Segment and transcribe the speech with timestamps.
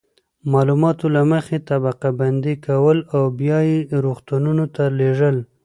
[0.53, 5.37] معلومات له مخې یې طبقه بندي کول او بیا یې روغتونونو ته لیږل.